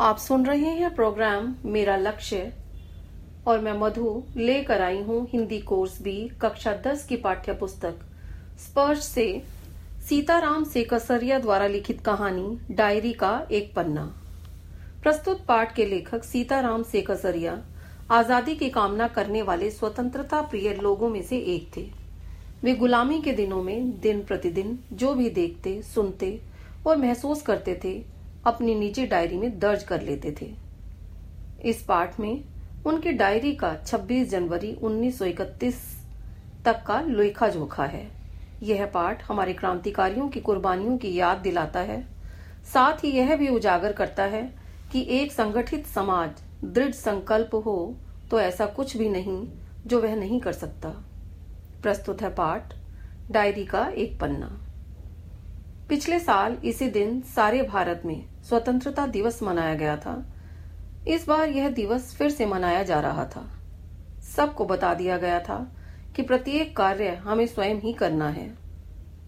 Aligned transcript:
आप 0.00 0.18
सुन 0.18 0.44
रहे 0.46 0.68
हैं 0.74 0.94
प्रोग्राम 0.94 1.54
मेरा 1.64 1.96
लक्ष्य 1.96 2.52
और 3.46 3.58
मैं 3.60 3.72
मधु 3.78 4.22
लेकर 4.36 4.82
आई 4.82 5.00
हूँ 5.02 5.26
हिंदी 5.32 5.58
कोर्स 5.60 6.00
बी 6.02 6.12
कक्षा 6.42 6.72
10 6.82 7.02
की 7.06 7.16
पाठ्य 7.16 7.52
पुस्तक 7.52 7.98
स्पर्श 8.58 8.98
से 8.98 9.26
सीताराम 10.08 10.64
से 10.64 10.84
कसरिया 10.84 11.38
द्वारा 11.38 11.66
लिखित 11.66 12.00
कहानी, 12.00 12.74
डायरी 12.74 13.12
का 13.12 13.32
एक 13.50 13.74
पन्ना। 13.74 14.04
प्रस्तुत 15.02 15.44
पाठ 15.46 15.74
के 15.76 15.84
लेखक 15.86 16.24
सीताराम 16.24 16.82
से 16.82 17.02
कसरिया 17.02 17.58
आज़ादी 18.10 18.54
की 18.54 18.70
कामना 18.70 19.08
करने 19.08 19.42
वाले 19.42 19.70
स्वतंत्रता 19.70 20.40
प्रिय 20.42 20.72
लोगों 20.74 21.08
में 21.08 21.22
से 21.22 21.38
एक 21.54 21.70
थे। 21.76 21.84
वे 22.62 22.74
गुलामी 22.74 23.20
के 23.22 23.32
दिनों 23.32 23.62
में 23.62 24.00
दिन 24.00 24.22
प्रतिदिन 24.22 24.78
जो 24.92 25.12
भी 25.14 25.28
देखते, 25.30 25.80
सुनते 25.84 26.40
और 26.86 26.96
महसूस 26.96 27.42
करते 27.42 27.80
थे 27.84 28.19
अपनी 28.46 28.74
निजी 28.74 29.06
डायरी 29.06 29.36
में 29.36 29.58
दर्ज 29.58 29.82
कर 29.82 30.02
लेते 30.02 30.34
थे। 30.40 30.50
इस 31.64 31.82
पाठ 31.82 32.18
में 32.20 32.44
उनकी 32.86 33.12
डायरी 33.12 33.52
का 33.54 33.74
26 33.84 34.30
जनवरी 34.30 34.72
1931 34.74 35.82
तक 36.64 36.82
का 36.86 37.00
लेखा 37.00 37.48
जोखा 37.48 37.84
है। 37.84 38.06
यह 38.62 38.86
पाठ 38.86 39.22
हमारे 39.24 39.52
क्रांतिकारियों 39.52 40.28
की 40.28 40.40
कुर्बानियों 40.40 40.96
की 40.98 41.14
याद 41.14 41.38
दिलाता 41.38 41.80
है। 41.80 42.02
साथ 42.72 43.04
ही 43.04 43.10
यह 43.10 43.34
भी 43.36 43.48
उजागर 43.48 43.92
करता 43.92 44.24
है 44.24 44.42
कि 44.92 45.06
एक 45.10 45.32
संगठित 45.32 45.86
समाज 45.86 46.42
दृढ़ 46.64 46.92
संकल्प 46.92 47.54
हो 47.54 47.76
तो 48.30 48.40
ऐसा 48.40 48.66
कुछ 48.66 48.96
भी 48.96 49.08
नहीं 49.08 49.42
जो 49.86 50.00
वह 50.00 50.16
नहीं 50.16 50.40
कर 50.40 50.52
सकता। 50.52 50.88
प्रस्तुत 51.82 52.22
है 52.22 52.34
पाठ, 52.34 52.74
डायरी 53.30 53.64
का 53.64 53.86
एक 53.88 54.18
पन्ना। 54.20 54.50
पिछले 55.88 56.18
साल 56.20 56.56
इसी 56.64 56.88
दिन 56.88 57.20
सारे 57.26 57.62
भारत 57.62 58.02
में 58.04 58.29
स्वतंत्रता 58.48 59.06
दिवस 59.06 59.42
मनाया 59.42 59.74
गया 59.74 59.96
था। 59.96 60.14
इस 61.08 61.26
बार 61.28 61.48
यह 61.48 61.68
दिवस 61.70 62.14
फिर 62.14 62.30
से 62.30 62.46
मनाया 62.46 62.82
जा 62.82 63.00
रहा 63.00 63.24
था। 63.26 63.48
सबको 64.26 64.64
बता 64.64 64.92
दिया 64.94 65.16
गया 65.18 65.38
था 65.40 65.56
कि 66.16 66.22
प्रत्येक 66.22 66.76
कार्य 66.76 67.14
हमें 67.24 67.46
स्वयं 67.46 67.80
ही 67.80 67.92
करना 67.92 68.28
है। 68.28 68.48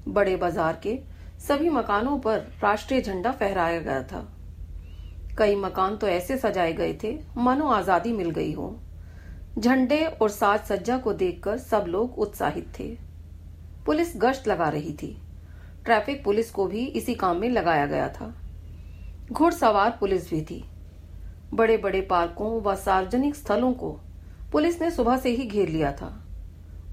बड़े 0.09 0.37
बाज़ार 0.37 0.81
के 0.83 0.99
सभी 1.39 1.69
मकानों 1.69 2.19
पर 2.19 2.39
राष्ट्रीय 2.63 3.01
झंडा 3.01 3.33
फहराया 3.33 3.81
गया 3.81 4.03
था। 4.03 4.27
कई 5.39 5.57
मकान 5.57 5.97
तो 5.97 6.09
ऐसे 6.09 6.37
सजाए 6.37 6.73
गए 6.73 6.99
थे, 7.03 7.19
मानो 7.37 7.69
आज़ादी 7.69 8.13
मिल 8.13 8.31
गई 8.31 8.53
हो। 8.53 8.77
झंडे 9.59 10.05
और 10.05 10.29
साज 10.29 10.61
सज्जा 10.61 10.99
को 10.99 11.13
देखकर 11.13 11.59
सब 11.59 11.85
लोग 11.89 12.19
उत्साहित 12.19 12.73
थे। 12.79 12.89
पुलिस 13.87 14.13
गश्त 14.17 14.49
लगा 14.49 14.69
रही 14.69 14.93
थी। 14.93 15.17
ट्रैफ़िक 15.85 16.23
पुलिस 16.25 16.51
को 16.51 16.67
भी 16.67 16.85
इसी 16.87 17.15
काम 17.15 17.37
में 17.37 17.49
लगाया 17.51 17.87
गया 17.87 18.09
था। 18.09 18.33
घुड़सवार 19.33 19.97
पुलिस 20.01 20.31
भी 20.31 20.41
थी। 20.43 20.65
बड़े 21.55 21.77
बड़े 21.77 22.01
पार्कों 22.01 22.61
व 22.63 22.75
सार्वजनिक 22.75 23.35
स्थलों 23.35 23.73
को 23.73 23.91
पुलिस 24.53 24.81
ने 24.83 24.91
सुबह 24.91 25.17
से 25.17 25.31
ही 25.31 25.47
घेर 25.47 25.69
लिया 25.69 25.93
था। 25.93 26.13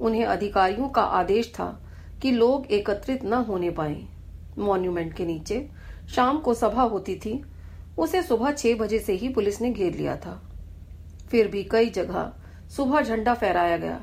उन्हें 0.02 0.26
अधिकारियों 0.26 0.90
का 0.90 1.02
आदेश 1.02 1.52
था 1.54 1.68
कि 2.22 2.32
लोग 2.32 2.66
एकत्रित 2.66 3.24
न 3.24 3.34
होने 3.44 3.70
पाए। 3.70 4.04
मॉन्यूमेंट 4.58 5.14
के 5.14 5.26
नीचे 5.26 5.70
शाम 6.16 6.38
को 6.38 6.54
सभा 6.54 6.84
होती 6.84 7.16
थी। 7.16 7.42
उसे 7.98 8.22
सुबह 8.24 8.52
छह 8.52 8.76
बजे 8.76 9.00
से 9.00 9.14
ही 9.14 9.30
पुलिस 9.30 9.62
ने 9.62 9.72
घेर 9.72 9.96
लिया 9.96 10.16
था। 10.16 10.42
फिर 11.32 11.48
भी 11.48 11.64
कई 11.64 11.90
जगह 11.90 12.32
सुबह 12.70 13.02
झंडा 13.02 13.34
फहराया 13.34 13.78
गया। 13.78 14.00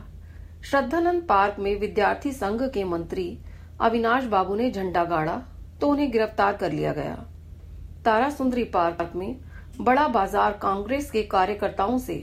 श्रद्धानंद 0.65 1.23
पार्क 1.23 1.57
में 1.59 1.79
विद्यार्थी 1.81 2.33
संघ 2.33 2.63
के 2.65 2.85
मंत्री 2.85 3.39
अविनाश 3.81 4.25
बाबू 4.25 4.55
ने 4.55 4.71
झंडा 4.71 5.05
गाड़ा 5.05 5.43
तो 5.81 5.89
उन्हें 5.89 6.11
गिरफ़्तार 6.13 6.57
कर 6.57 6.73
लिया 6.73 6.93
गया। 6.93 7.25
तारा 8.07 8.29
सुंदरी 8.31 8.65
पार्क 8.73 9.13
में 9.17 9.37
बड़ा 9.81 10.07
बाज़ार 10.09 10.53
कांग्रेस 10.53 11.11
के 11.11 11.23
कार्यकर्ताओं 11.25 11.99
से 11.99 12.15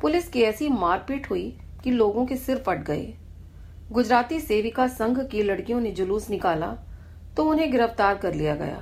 पुलिस 0.00 0.28
की 0.28 0.42
ऐसी 0.42 0.68
मारपीट 0.70 1.30
हुई 1.30 1.50
कि 1.84 1.90
लोगों 1.90 2.24
के 2.26 2.36
सिर 2.36 2.62
फट 2.66 2.82
गए। 2.86 3.14
गुजराती 3.92 4.40
सेविका 4.40 4.86
संघ 4.88 5.18
की 5.22 5.42
लड़कियों 5.42 5.80
ने 5.80 5.90
जुलूस 5.90 6.28
निकाला 6.30 6.66
तो 7.36 7.44
उन्हें 7.44 7.70
गिरफ़्तार 7.72 8.16
कर 8.16 8.34
लिया 8.34 8.54
गया। 8.54 8.80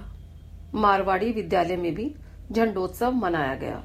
मारवाड़ी 0.74 1.32
विद्यालय 1.32 1.76
में 1.76 1.94
भी 1.94 2.14
झंडोत्सव 2.52 3.12
मनाया 3.14 3.54
गया। 3.54 3.82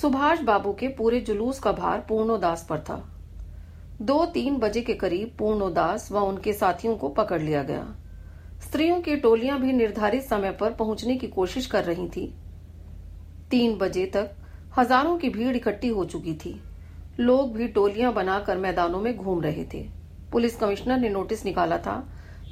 सुभाष 0.00 0.40
बाबू 0.40 0.72
के 0.72 0.88
पूरे 0.88 1.20
जुलूस 1.20 1.58
का 1.60 1.72
भार 1.72 2.04
पूर्णोदास 2.08 2.66
पर 2.70 2.80
था। 2.80 3.02
दो 4.02 4.24
तीन 4.26 4.56
बजे 4.58 4.80
के 4.80 4.94
करीब 4.96 5.34
पूर्णोदास 5.38 6.10
व 6.12 6.18
उनके 6.24 6.52
साथियों 6.52 6.96
को 6.96 7.08
पकड़ 7.10 7.40
लिया 7.42 7.62
गया। 7.62 7.86
स्त्रियों 8.58 9.00
की 9.00 9.16
टोलियाँ 9.16 9.58
भी 9.60 9.72
निर्धारित 9.72 10.22
समय 10.22 10.50
पर 10.50 10.72
पहुँचने 10.72 11.16
की 11.16 11.26
कोशिश 11.26 11.66
कर 11.66 11.84
रही 11.84 12.08
थी। 12.08 12.26
तीन 13.50 13.76
बजे 13.78 14.04
तक 14.06 14.30
हज़ारों 14.78 15.16
की 15.18 15.28
भीड़ 15.28 15.56
इकट्ठी 15.56 15.88
हो 15.88 16.04
चुकी 16.04 16.34
थी। 16.34 16.54
लोग 17.20 17.56
भी 17.56 17.68
टोलियाँ 17.68 18.12
बनाकर 18.12 18.58
मैदानों 18.58 19.00
में 19.00 19.16
घूम 19.16 19.40
रहे 19.42 19.64
थे। 19.64 19.82
पुलिस 20.32 20.56
कमिश्नर 20.56 20.98
ने 20.98 21.08
नोटिस 21.08 21.44
निकाला 21.44 21.78
था 21.78 21.96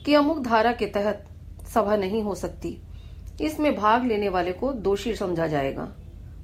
कि 0.07 0.15
अमुक 0.15 0.43
धारा 0.43 0.73
के 0.73 0.87
तहत 0.87 1.25
सभा 1.75 1.97
नहीं 1.97 2.23
हो 2.23 2.35
सकती। 2.35 2.77
इसमें 3.41 3.75
भाग 3.77 4.05
लेने 4.05 4.29
वाले 4.29 4.53
को 4.53 4.73
दोषी 4.73 5.15
समझा 5.15 5.47
जाएगा। 5.47 5.89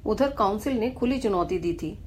उधर 0.05 0.31
काउंसिल 0.31 0.77
ने 0.77 0.89
खुली 0.91 1.19
चुनौती 1.19 1.57
दी 1.59 1.73
थी 1.73 1.97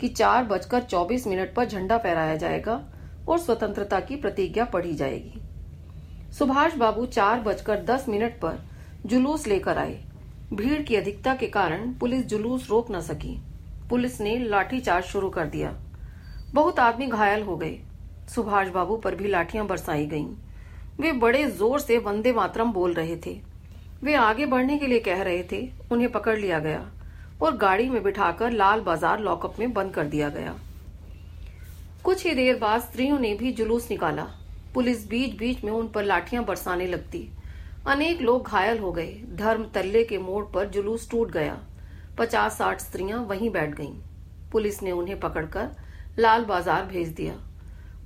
कि 0.00 0.08
चार 0.08 0.44
बजकर 0.44 0.82
चौबीस 0.82 1.26
मिनट 1.26 1.54
पर 1.54 1.64
झंडा 1.64 1.98
फहराया 1.98 2.36
जाएगा 2.36 2.80
और 3.28 3.38
स्वतंत्रता 3.38 4.00
की 4.00 4.16
प्रतिज्ञा 4.16 4.64
पढ़ी 4.64 4.94
जाएगी। 4.94 5.40
सुभाष 6.32 6.74
बाबू 6.74 7.06
चार 7.06 7.40
बजकर 7.40 7.82
दस 7.84 8.04
मिनट 8.08 8.32
पर 8.40 8.58
जुलूस 9.06 9.46
लेकर 9.46 9.78
आए। 9.78 9.98
भीड़ 10.52 10.82
की 10.82 10.96
अधिकता 10.96 11.34
के 11.34 11.46
कारण 11.48 11.92
पुलिस 11.92 12.24
जुलूस 12.26 12.68
रोक 12.70 12.90
न 12.90 13.00
सकी। 13.02 13.36
पुलिस 13.90 14.20
ने 14.20 14.36
लाठीचार्ज 14.38 15.04
शुरू 15.04 15.28
कर 15.30 15.46
दिया। 15.46 15.72
बहुत 16.54 16.78
आदमी 16.78 17.06
घायल 17.06 17.42
हो 17.42 17.56
गए। 17.56 17.78
सुभाष 18.34 18.68
बाबू 18.68 18.96
पर 18.96 19.14
भी 19.14 19.28
लाठियाँ 19.28 19.66
बरसाई 19.66 20.06
गईं। 20.06 20.28
वे 21.00 21.12
बड़े 21.14 21.44
ज़ोर 21.48 21.80
से 21.80 21.98
वंदे 21.98 22.32
मातरम 22.32 22.72
बोल 22.72 22.94
रहे 22.94 23.16
थे। 23.16 23.40
वे 24.02 24.14
आगे 24.14 24.46
बढ़ने 24.46 24.78
के 24.78 24.86
लिए 24.86 25.00
कह 25.00 25.22
रहे 25.22 25.42
थे, 25.42 25.68
उन्हें 25.92 26.10
पकड़ 26.12 26.38
लिया 26.38 26.58
गया 26.58 26.86
और 27.42 27.56
गाड़ी 27.56 27.88
में 27.90 28.02
बिठाकर 28.02 28.50
लाल 28.52 28.80
बाज़ार 28.80 29.20
लॉकअप 29.20 29.58
में 29.58 29.72
बंद 29.72 29.94
कर 29.94 30.06
दिया 30.06 30.28
गया। 30.28 30.54
कुछ 32.04 32.26
ही 32.26 32.34
देर 32.34 32.58
बाद 32.58 32.80
स्त्रियों 32.80 33.18
ने 33.18 33.34
भी 33.34 33.52
जुलूस 33.52 33.90
निकाला। 33.90 34.26
पुलिस 34.76 35.06
बीच 35.08 35.36
बीच 35.38 35.62
में 35.64 35.70
उन 35.72 35.86
पर 35.88 36.04
लाठियाँ 36.04 36.44
बरसाने 36.44 36.86
लगती। 36.86 37.18
अनेक 37.86 38.20
लोग 38.20 38.48
घायल 38.48 38.78
हो 38.78 38.90
गए। 38.92 39.12
धर्म 39.34 39.64
तल्ले 39.64 40.02
के 40.04 40.18
मोड़ 40.18 40.44
पर 40.44 40.68
जुलूस 40.68 41.08
टूट 41.10 41.30
गया। 41.30 41.56
पचास 42.18 42.58
साठ 42.58 42.80
स्त्रियाँ 42.80 43.20
वहीं 43.20 43.48
बैठ 43.50 43.74
गईं। 43.74 43.94
पुलिस 44.52 44.82
ने 44.82 44.90
उन्हें 44.92 45.18
पकड़कर 45.20 45.70
लाल 46.18 46.44
बाज़ार 46.44 46.84
भेज 46.84 47.08
दिया। 47.08 47.34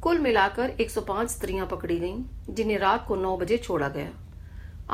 कुल 0.03 0.19
मिलाकर 0.19 0.70
105 0.80 1.28
स्त्रियाँ 1.28 1.66
पकड़ी 1.66 1.98
गईं, 1.98 2.22
जिन्हें 2.50 2.78
रात 2.78 3.04
को 3.09 3.16
9 3.16 3.36
बजे 3.36 3.59
छोड़ा 3.59 3.88
गया। 3.88 4.10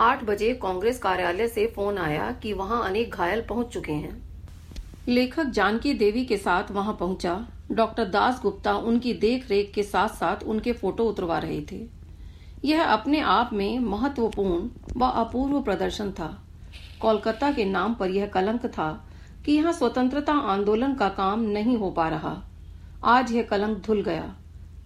आठ 0.03 0.25
बजे 0.25 0.53
कांग्रेस 0.55 0.99
कार्यालय 0.99 1.49
से 1.49 1.67
फ़ोन 1.67 1.99
आया 1.99 2.31
कि 2.33 2.53
वहाँ 2.53 2.85
अनेक 2.85 3.15
घायल 3.15 3.45
पहुँच 3.49 3.73
चुके 3.73 3.93
हैं। 3.93 4.26
लेखक 5.09 5.47
जानकी 5.47 5.93
देवी 5.95 6.25
के 6.25 6.37
साथ 6.37 6.71
वहाँ 6.71 6.97
पहुँचा। 7.01 7.47
डॉक्टर 7.73 8.05
दास 8.05 8.41
गुप्ता 8.43 8.73
उनकी 8.75 9.13
देख 9.15 9.49
रेख 9.51 9.71
के 9.75 9.83
साथ 9.83 10.09
साथ 10.09 10.43
उनके 10.43 10.73
फ़ोटो 10.73 11.05
उतरवा 11.05 11.39
रहे 11.39 11.61
थे। 11.73 11.87
यह 12.65 12.83
अपने 12.85 13.21
आप 13.21 13.51
में 13.53 13.79
महत्वपूर्ण 13.79 14.69
व 14.97 15.07
अपूर्व 15.07 15.61
प्रदर्शन 15.61 16.11
था। 16.11 16.27
कोलकाता 17.01 17.51
के 17.53 17.65
नाम 17.65 17.95
पर 17.95 18.11
यह 18.11 18.27
कलंक 18.27 18.67
था 18.67 18.89
कि 19.45 19.53
यहाँ 19.53 19.73
स्वतंत्रता 19.73 20.33
आंदोलन 20.33 20.95
का 20.95 21.09
काम 21.09 21.41
नहीं 21.41 21.77
हो 21.77 21.91
पा 21.91 22.09
रहा। 22.09 22.37
आज 23.05 23.33
यह 23.33 23.43
कलंक 23.43 23.79
धुल 23.79 24.03
गया। 24.03 24.35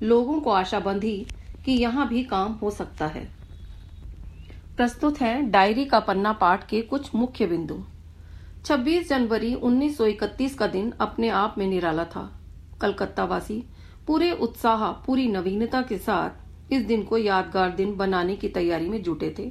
लोगों 0.03 0.41
को 0.41 0.51
आशा 0.51 0.81
बंधी 0.81 1.17
कि 1.65 1.73
यहाँ 1.73 2.09
भी 2.09 2.25
काम 2.25 2.53
हो 2.53 2.71
सकता 2.71 3.07
है। 3.07 3.25
प्रस्तुत 4.77 5.21
है 5.21 5.41
डायरी 5.43 5.85
का 5.85 6.01
पन्ना 6.01 6.33
पाठ 6.33 6.69
के 6.69 6.83
कुछ 6.83 7.15
मुख्य 7.15 7.47
बिंदु। 7.47 7.83
26 8.65 9.09
जनवरी 9.09 9.55
1931 9.55 10.55
का 10.55 10.67
दिन 10.67 10.93
अपने 11.01 11.29
आप 11.29 11.55
में 11.59 11.67
निराला 11.67 12.05
था। 12.07 12.31
कलकत्ता 12.81 13.25
वासी 13.25 13.63
पूरे 14.07 14.31
उत्साह, 14.33 14.87
पूरी 15.07 15.27
नवीनता 15.29 15.81
के 15.83 15.99
साथ 15.99 16.73
इस 16.73 16.85
दिन 16.85 17.03
को 17.03 17.19
यादगार 17.19 17.71
दिन 17.71 17.95
बनाने 17.97 18.37
की 18.37 18.49
तैयारी 18.49 18.89
में 18.89 19.03
जुटे 19.03 19.35
थे। 19.39 19.51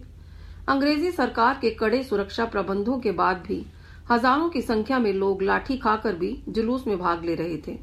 अंग्रेज़ी 0.70 1.12
सरकार 1.12 1.58
के 1.62 1.70
कड़े 1.72 2.04
सुरक्षा 2.04 2.46
प्रबंधों 2.46 3.00
के 3.00 3.12
बाद 3.14 3.44
भी 3.48 3.66
हज़ारों 4.12 4.50
की 4.50 4.62
संख्या 4.62 5.00
में 5.00 5.12
लोग 5.14 5.42
लाठी 5.42 5.78
खाकर 5.78 6.16
भी 6.16 6.32
जुलूस 6.50 6.86
में 6.88 6.98
भाग 7.00 7.26
ले 7.26 7.36
रहे 7.36 7.58
थे। 7.68 7.78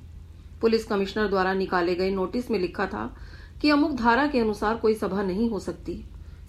पुलिस 0.61 0.85
कमिश्नर 0.85 1.29
द्वारा 1.29 1.53
निकाले 1.55 1.95
गए 1.95 2.11
नोटिस 2.11 2.51
में 2.51 2.59
लिखा 2.59 2.87
था 2.87 3.15
कि 3.63 3.71
अमुक 3.71 3.93
धारा 3.93 4.27
के 4.27 4.41
अनुसार 4.41 4.77
कोई 4.77 4.95
सभा 4.95 5.23
नहीं 5.23 5.51
हो 5.51 5.59
सकती। 5.59 6.03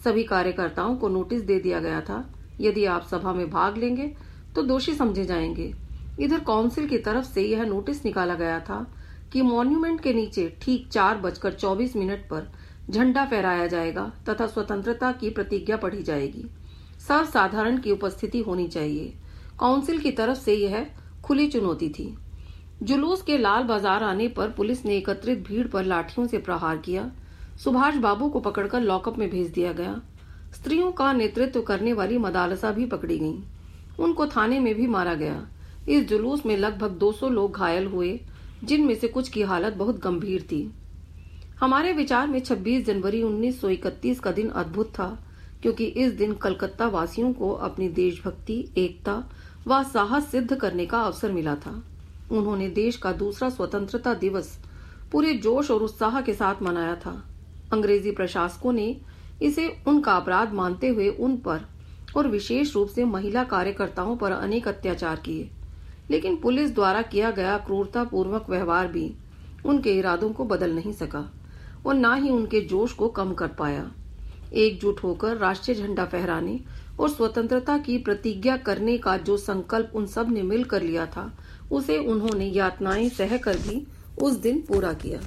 सभी 0.03 0.23
कार्यकर्ताओं 0.23 0.95
को 0.95 1.09
नोटिस 1.09 1.41
दे 1.41 1.59
दिया 1.59 1.79
गया 1.79 2.01
था, 2.01 2.23
यदि 2.61 2.85
आप 2.85 3.03
सभा 3.03 3.33
में 3.33 3.49
भाग 3.49 3.77
लेंगे 3.77 4.13
तो 4.57 4.61
दोषी 4.63 4.93
समझे 4.93 5.23
जाएँगे। 5.25 5.73
इधर 6.19 6.39
काउंसिल 6.39 6.87
की 6.87 6.97
तरफ़ 6.97 7.25
से 7.25 7.41
यह 7.41 7.63
नोटिस 7.63 8.03
निकाला 8.05 8.35
गया 8.35 8.59
था 8.59 8.85
कि 9.33 9.41
मॉन्यूमेंट 9.41 9.99
के 10.01 10.13
नीचे 10.13 10.47
ठीक 10.61 10.87
चार 10.87 11.17
बजकर 11.17 11.53
चौबीस 11.53 11.95
मिनट 11.95 12.19
पर 12.29 12.47
झंडा 12.89 13.25
फहराया 13.25 13.67
जाएगा 13.67 14.11
तथा 14.29 14.47
स्वतंत्रता 14.47 15.11
की 15.11 15.29
प्रतिज्ञा 15.29 15.77
पढ़ी 15.77 16.01
जाएगी। 16.03 16.45
सर्वसाधारण 17.07 17.77
की 17.77 17.91
उपस्थिति 17.91 18.39
होनी 18.39 18.67
चाहिए। 18.67 19.13
काउंसिल 19.59 19.99
की 19.99 20.11
तरफ़ 20.11 20.37
से 20.37 20.53
यह 20.53 20.85
खुली 21.23 21.47
चुनौती 21.47 21.89
थी। 21.89 22.15
जुलूस 22.83 23.21
के 23.21 23.37
लाल 23.37 23.63
बाज़ार 23.63 24.03
आने 24.03 24.27
पर 24.27 24.51
पुलिस 24.51 24.85
ने 24.85 24.95
एकत्रित 24.97 25.47
भीड़ 25.47 25.67
पर 25.67 25.83
लाठियों 25.83 26.27
से 26.27 26.37
प्रहार 26.37 26.77
किया। 26.77 27.11
सुभाष 27.63 27.95
बाबू 27.95 28.29
को 28.29 28.39
पकड़कर 28.39 28.81
लॉकअप 28.81 29.17
में 29.17 29.29
भेज 29.29 29.51
दिया 29.51 29.73
गया। 29.73 30.01
स्त्रियों 30.53 30.91
का 30.91 31.11
नेतृत्व 31.13 31.61
करने 31.61 31.93
वाली 31.93 32.17
मदालसा 32.17 32.71
भी 32.71 32.85
पकड़ी 32.85 33.17
गईं। 33.17 33.39
उनको 33.99 34.27
थाने 34.27 34.59
में 34.59 34.75
भी 34.75 34.87
मारा 34.87 35.13
गया। 35.13 35.47
इस 35.89 36.07
जुलूस 36.07 36.45
में 36.45 36.57
लगभग 36.57 36.89
200 36.89 37.29
लोग 37.29 37.55
घायल 37.55 37.85
हुए, 37.85 38.19
जिनमें 38.63 38.95
से 38.95 39.07
कुछ 39.07 39.29
की 39.29 39.41
हालत 39.41 39.73
बहुत 39.73 39.99
गंभीर 39.99 40.41
थी। 40.41 40.73
हमारे 41.59 41.93
विचार 41.93 42.27
में 42.27 42.39
26 42.39 42.85
जनवरी 42.85 43.23
1931 43.23 44.19
का 44.19 44.31
दिन 44.31 44.49
अद्भुत 44.49 44.89
था, 44.89 45.23
क्योंकि 45.61 45.85
इस 45.85 46.13
दिन 46.13 46.33
कलकत्ता 46.33 46.87
वासियों 46.87 47.33
को 47.33 47.51
अपनी 47.51 47.89
देशभक्ति, 47.89 48.69
एकता 48.77 49.29
व 49.67 49.83
साहस 49.83 50.31
सिद्ध 50.31 50.55
करने 50.55 50.85
का 50.85 51.01
अवसर 51.01 51.31
मिला 51.31 51.55
था। 51.55 51.83
उन्होंने 52.31 52.67
देश 52.67 52.97
का 52.97 53.11
दूसरा 53.11 53.49
स्वतंत्रता 53.49 54.13
दिवस 54.13 54.59
पूरे 55.11 55.33
जोश 55.33 55.71
और 55.71 55.83
उत्साह 55.83 56.21
के 56.21 56.33
साथ 56.33 56.55
मनाया 56.61 56.95
था। 56.95 57.23
अंग्रेज़ी 57.73 58.11
प्रशासकों 58.11 58.73
ने 58.73 59.01
इसे 59.41 59.77
उनका 59.87 60.11
अपराध 60.11 60.53
मानते 60.53 60.87
हुए 60.87 61.09
उन 61.09 61.37
पर 61.37 61.61
और 62.17 62.27
विशेष 62.27 62.73
रूप 62.75 62.87
से 62.87 63.05
महिला 63.05 63.43
कार्यकर्ताओं 63.43 64.15
पर 64.17 64.31
अनेक 64.31 64.67
अत्याचार 64.67 65.15
किए। 65.15 65.49
लेकिन 66.09 66.35
पुलिस 66.35 66.73
द्वारा 66.75 67.01
किया 67.01 67.31
गया 67.31 67.57
क्रूरतापूर्वक 67.57 68.49
व्यवहार 68.49 68.87
भी 68.87 69.13
उनके 69.65 69.93
इरादों 69.93 70.29
को 70.29 70.45
बदल 70.45 70.71
नहीं 70.71 70.93
सका 70.93 71.31
और 71.85 71.93
न 71.93 72.13
ही 72.13 72.29
उनके 72.29 72.61
जोश 72.61 72.93
को 72.93 73.07
कम 73.09 73.33
कर 73.33 73.47
पाया। 73.47 73.91
एकजुट 74.53 74.99
होकर 75.03 75.37
राष्ट्रीय 75.37 75.77
झंडा 75.77 76.05
फहराने 76.05 76.59
और 76.99 77.09
स्वतंत्रता 77.09 77.77
की 77.77 77.97
प्रतिज्ञा 77.97 78.57
करने 78.57 78.97
का 78.97 79.17
जो 79.17 79.37
संकल्प 79.37 79.91
उन 79.95 80.05
सबने 80.05 80.41
मिलकर 80.41 80.81
लिया 80.81 81.05
था, 81.05 81.31
उसे 81.71 81.97
उन्होंने 81.97 82.45
यातनाएँ 82.45 83.09
सहकर 83.09 83.57
भी 83.57 83.87
उस 84.21 84.33
दिन 84.33 84.61
पूरा 84.61 84.93
किया। 84.93 85.19